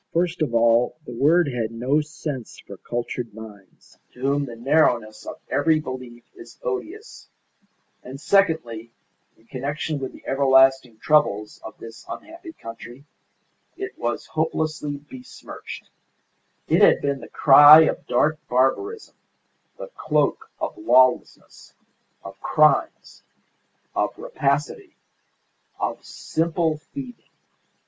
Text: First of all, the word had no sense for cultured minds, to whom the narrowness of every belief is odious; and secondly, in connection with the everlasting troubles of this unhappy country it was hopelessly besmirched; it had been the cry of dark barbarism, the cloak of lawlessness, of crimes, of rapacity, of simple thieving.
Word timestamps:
First 0.13 0.41
of 0.41 0.55
all, 0.55 0.97
the 1.05 1.11
word 1.13 1.47
had 1.47 1.69
no 1.71 2.01
sense 2.01 2.57
for 2.57 2.75
cultured 2.77 3.35
minds, 3.35 3.99
to 4.13 4.19
whom 4.21 4.45
the 4.45 4.55
narrowness 4.55 5.27
of 5.27 5.39
every 5.47 5.79
belief 5.79 6.23
is 6.33 6.57
odious; 6.63 7.27
and 8.01 8.19
secondly, 8.19 8.89
in 9.37 9.45
connection 9.45 9.99
with 9.99 10.11
the 10.11 10.25
everlasting 10.25 10.97
troubles 10.97 11.61
of 11.63 11.77
this 11.77 12.03
unhappy 12.09 12.51
country 12.53 13.03
it 13.77 13.95
was 13.95 14.25
hopelessly 14.25 14.97
besmirched; 14.97 15.91
it 16.67 16.81
had 16.81 16.99
been 17.01 17.19
the 17.19 17.29
cry 17.29 17.81
of 17.81 18.07
dark 18.07 18.39
barbarism, 18.49 19.13
the 19.77 19.91
cloak 19.95 20.49
of 20.59 20.75
lawlessness, 20.79 21.75
of 22.23 22.41
crimes, 22.41 23.21
of 23.95 24.17
rapacity, 24.17 24.95
of 25.79 26.03
simple 26.03 26.77
thieving. 26.91 27.29